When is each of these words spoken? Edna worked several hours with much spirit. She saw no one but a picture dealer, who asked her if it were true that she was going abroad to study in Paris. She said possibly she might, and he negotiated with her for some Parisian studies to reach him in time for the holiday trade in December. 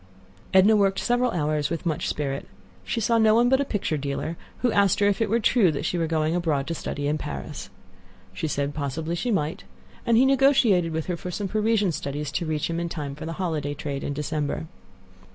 Edna 0.51 0.75
worked 0.75 0.97
several 0.97 1.29
hours 1.29 1.69
with 1.69 1.85
much 1.85 2.07
spirit. 2.07 2.47
She 2.83 2.99
saw 2.99 3.19
no 3.19 3.35
one 3.35 3.49
but 3.49 3.61
a 3.61 3.63
picture 3.63 3.97
dealer, 3.97 4.35
who 4.63 4.71
asked 4.71 4.99
her 4.99 5.05
if 5.05 5.21
it 5.21 5.29
were 5.29 5.39
true 5.39 5.71
that 5.71 5.85
she 5.85 5.95
was 5.99 6.07
going 6.07 6.35
abroad 6.35 6.65
to 6.65 6.73
study 6.73 7.07
in 7.07 7.19
Paris. 7.19 7.69
She 8.33 8.47
said 8.47 8.73
possibly 8.73 9.13
she 9.13 9.29
might, 9.29 9.63
and 10.03 10.17
he 10.17 10.25
negotiated 10.25 10.91
with 10.91 11.05
her 11.05 11.17
for 11.17 11.29
some 11.29 11.47
Parisian 11.47 11.91
studies 11.91 12.31
to 12.31 12.47
reach 12.47 12.67
him 12.67 12.79
in 12.79 12.89
time 12.89 13.13
for 13.13 13.27
the 13.27 13.33
holiday 13.37 13.75
trade 13.75 14.03
in 14.03 14.11
December. 14.13 14.65